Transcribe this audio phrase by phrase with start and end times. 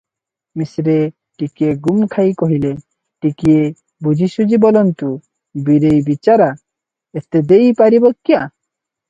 [0.59, 0.93] ମିଶ୍ରେ
[1.41, 2.71] ଟିକିଏ ଗୁମ୍ ଖାଇ କହିଲେ,
[3.25, 3.67] ଟିକିଏ
[4.09, 5.11] ବୁଝିସୁଝି ବୋଲନ୍ତୁ,
[5.69, 6.51] ବୀରେଇ ବିଚରା
[7.23, 8.51] ଏତେ ଦେଇ ପାରିବ କ୍ୟାଁ?